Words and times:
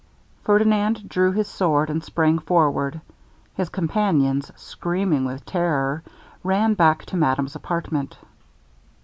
Ferdinand 0.43 1.07
drew 1.07 1.31
his 1.31 1.47
sword 1.47 1.91
and 1.91 2.03
sprang 2.03 2.39
forward; 2.39 3.01
his 3.53 3.69
companions, 3.69 4.51
screaming 4.55 5.25
with 5.25 5.45
terror, 5.45 6.01
ran 6.43 6.73
back 6.73 7.05
to 7.05 7.15
madame's 7.17 7.55
apartment. 7.55 8.17